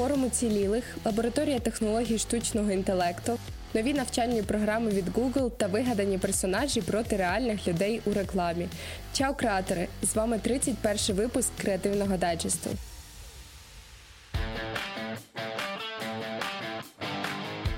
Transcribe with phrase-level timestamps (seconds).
[0.00, 3.38] форум уцілілих, лабораторія технологій штучного інтелекту,
[3.74, 8.68] нові навчальні програми від Google та вигадані персонажі проти реальних людей у рекламі.
[9.12, 9.88] Чао, креатори!
[10.02, 12.70] З вами 31 випуск креативного дайджесту.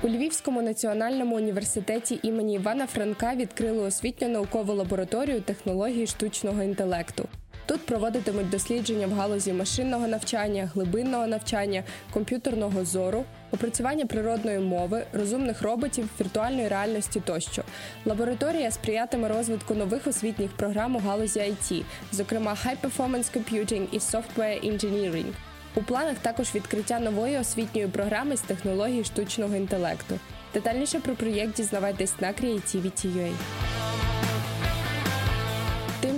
[0.03, 7.27] У Львівському національному університеті імені Івана Франка відкрили освітньо наукову лабораторію технологій штучного інтелекту.
[7.65, 15.61] Тут проводитимуть дослідження в галузі машинного навчання, глибинного навчання, комп'ютерного зору, опрацювання природної мови, розумних
[15.61, 17.63] роботів, віртуальної реальності тощо.
[18.05, 24.71] Лабораторія сприятиме розвитку нових освітніх програм у галузі IT, зокрема High Performance Computing і Software
[24.71, 25.33] Engineering.
[25.75, 30.19] У планах також відкриття нової освітньої програми з технологій штучного інтелекту.
[30.53, 33.82] Детальніше про проєкт дізнавайтесь на Creativity.ua.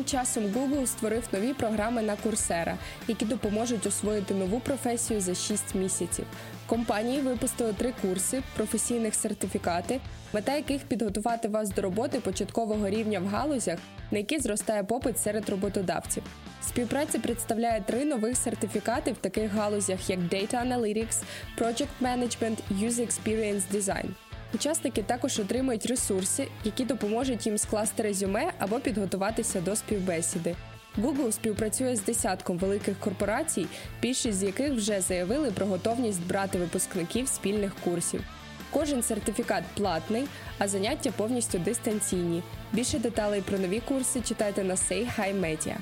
[0.05, 2.75] Часом Google створив нові програми на Coursera,
[3.07, 6.25] які допоможуть освоїти нову професію за 6 місяців.
[6.65, 9.99] Компанії випустили три курси професійних сертифікати,
[10.33, 13.79] мета яких підготувати вас до роботи початкового рівня в галузях,
[14.11, 16.23] на які зростає попит серед роботодавців.
[16.67, 21.23] Співпраця представляє три нових сертифікати в таких галузях, як Data Analytics,
[21.57, 24.09] Project Management, User Experience Design.
[24.55, 30.55] Учасники також отримують ресурси, які допоможуть їм скласти резюме або підготуватися до співбесіди.
[31.01, 33.67] Google співпрацює з десятком великих корпорацій,
[34.01, 38.21] більшість з яких вже заявили про готовність брати випускників спільних курсів.
[38.71, 42.43] Кожен сертифікат платний, а заняття повністю дистанційні.
[42.73, 45.75] Більше деталей про нові курси читайте на Say Hi Media.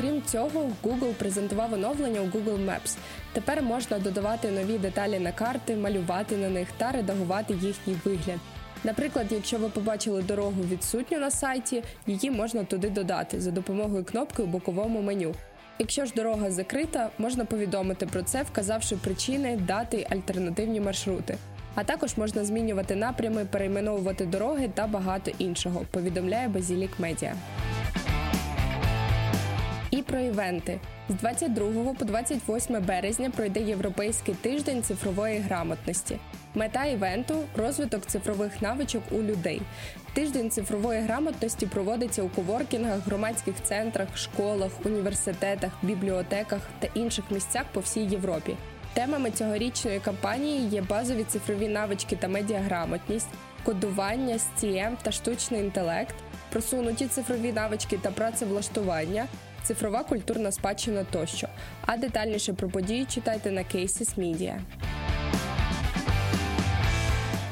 [0.00, 2.96] Крім цього, Google презентував оновлення у Google Maps.
[3.32, 8.38] Тепер можна додавати нові деталі на карти, малювати на них та редагувати їхній вигляд.
[8.84, 14.42] Наприклад, якщо ви побачили дорогу відсутню на сайті, її можна туди додати за допомогою кнопки
[14.42, 15.34] у боковому меню.
[15.78, 21.38] Якщо ж дорога закрита, можна повідомити про це, вказавши причини, дати альтернативні маршрути.
[21.74, 25.82] А також можна змінювати напрями, перейменовувати дороги та багато іншого.
[25.90, 27.34] Повідомляє Базілік Медіа.
[29.98, 36.18] І про івенти з 22 по 28 березня пройде європейський тиждень цифрової грамотності.
[36.54, 39.62] Мета івенту розвиток цифрових навичок у людей.
[40.12, 47.80] Тиждень цифрової грамотності проводиться у коворкінгах, громадських центрах, школах, університетах, бібліотеках та інших місцях по
[47.80, 48.56] всій Європі.
[48.92, 53.28] Темами цьогорічної кампанії є базові цифрові навички та медіаграмотність,
[53.64, 56.14] кодування, STM та штучний інтелект,
[56.52, 59.26] просунуті цифрові навички та працевлаштування,
[59.62, 61.48] цифрова культурна спадщина тощо.
[61.86, 64.60] А детальніше про події читайте на Cases Media.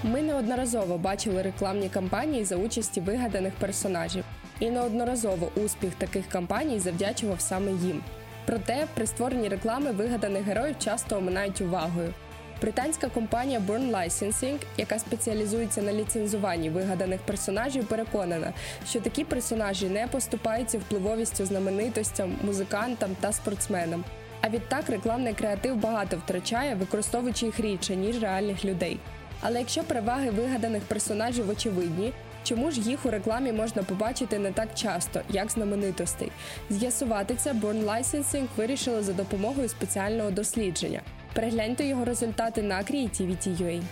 [0.04, 4.24] Ми неодноразово бачили рекламні кампанії за участі вигаданих персонажів,
[4.60, 8.02] і неодноразово успіх таких кампаній завдячував саме їм.
[8.46, 12.14] Проте при створенні реклами вигаданих героїв часто оминають увагою.
[12.60, 18.52] Британська компанія Burn Licensing, яка спеціалізується на ліцензуванні вигаданих персонажів, переконана,
[18.88, 24.04] що такі персонажі не поступаються впливовістю знаменитостям, музикантам та спортсменам.
[24.40, 28.98] А відтак рекламний креатив багато втрачає, використовуючи їх рідше ніж реальних людей.
[29.40, 32.12] Але якщо переваги вигаданих персонажів очевидні,
[32.44, 36.30] чому ж їх у рекламі можна побачити не так часто, як знаменитостей?
[36.70, 41.00] З'ясувати це Born Licensing вирішили за допомогою спеціального дослідження.
[41.36, 43.82] Перегляньте його результати на Creativity.ua.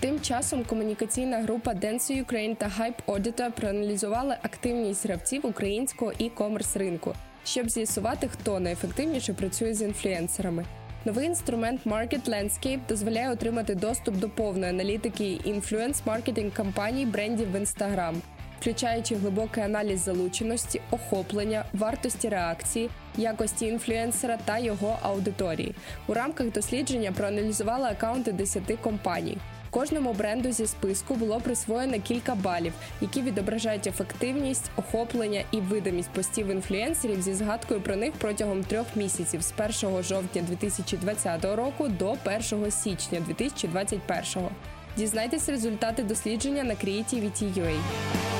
[0.00, 7.14] Тим часом комунікаційна група Dance Ukraine та Hype Auditor проаналізували активність гравців українського і-комерс ринку,
[7.44, 10.64] щоб з'ясувати, хто найефективніше працює з інфлюенсерами.
[11.04, 17.56] Новий інструмент Market Landscape дозволяє отримати доступ до повної аналітики інфлюенс маркетинг кампаній брендів в
[17.56, 18.14] Instagram,
[18.62, 25.74] включаючи глибокий аналіз залученості, охоплення, вартості реакції, якості інфлюенсера та його аудиторії.
[26.06, 29.38] У рамках дослідження проаналізували акаунти 10 компаній.
[29.70, 36.48] Кожному бренду зі списку було присвоєно кілька балів, які відображають ефективність, охоплення і видимість постів
[36.48, 39.52] інфлюенсерів зі згадкою про них протягом трьох місяців з
[39.84, 42.10] 1 жовтня 2020 року до
[42.52, 44.48] 1 січня 2021.
[44.96, 48.31] Дізнайтесь результати дослідження на Creativity.ua.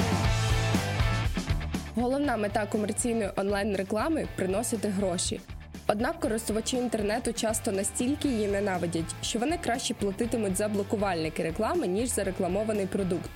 [1.94, 5.40] Головна мета комерційної онлайн-реклами приносити гроші.
[5.86, 12.08] Однак користувачі інтернету часто настільки її ненавидять, що вони краще платитимуть за блокувальники реклами, ніж
[12.08, 13.30] за рекламований продукт.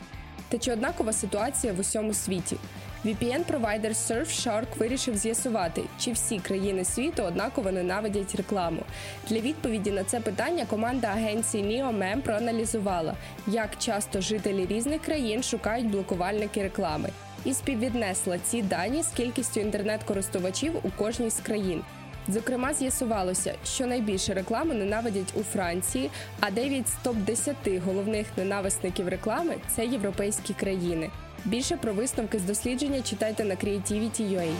[0.49, 2.57] Та чи однакова ситуація в усьому світі?
[3.05, 8.83] VPN-провайдер Surfshark вирішив з'ясувати, чи всі країни світу однаково ненавидять рекламу.
[9.29, 13.15] Для відповіді на це питання команда агенції NeoMem проаналізувала,
[13.47, 17.11] як часто жителі різних країн шукають блокувальники реклами
[17.47, 21.83] і співвіднесла ці дані з кількістю інтернет-користувачів у кожній з країн.
[22.29, 26.11] Зокрема, з'ясувалося, що найбільше реклами ненавидять у Франції,
[26.41, 31.11] а 9 з топ 10 головних ненависників реклами це європейські країни.
[31.45, 34.53] Більше про висновки з дослідження читайте на Creativity.ua.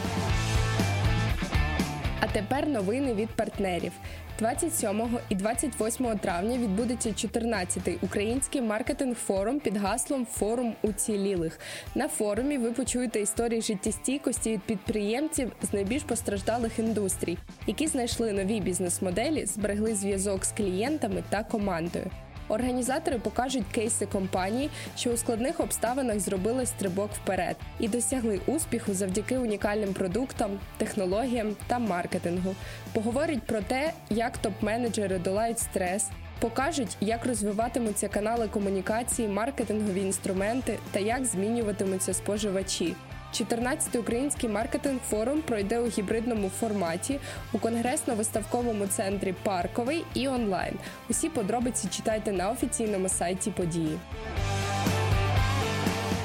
[2.37, 3.91] Тепер новини від партнерів.
[4.39, 11.59] 27 і 28 травня відбудеться 14-й український маркетинг-форум під гаслом Форум уцілілих.
[11.95, 17.37] На форумі ви почуєте історії життєстійкості від підприємців з найбільш постраждалих індустрій,
[17.67, 22.11] які знайшли нові бізнес-моделі, зберегли зв'язок з клієнтами та командою.
[22.47, 29.37] Організатори покажуть кейси компаній, що у складних обставинах зробили стрибок вперед і досягли успіху завдяки
[29.37, 32.55] унікальним продуктам, технологіям та маркетингу.
[32.93, 36.05] Поговорять про те, як топ-менеджери долають стрес.
[36.39, 42.95] Покажуть, як розвиватимуться канали комунікації, маркетингові інструменти та як змінюватимуться споживачі.
[43.33, 47.19] 14-й український маркетинг форум пройде у гібридному форматі
[47.53, 50.73] у конгресно-виставковому центрі Парковий і онлайн.
[51.09, 53.99] Усі подробиці читайте на офіційному сайті події.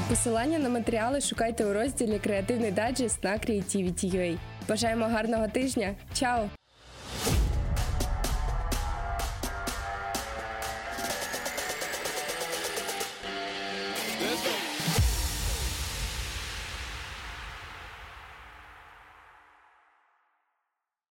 [0.08, 4.38] Посилання на матеріали шукайте у розділі Креативний дайджест на Creativity.ua.
[4.68, 5.94] Бажаємо гарного тижня.
[6.14, 6.61] Чао!